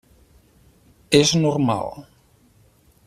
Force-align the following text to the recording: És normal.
És 1.19 1.33
normal. 1.43 1.93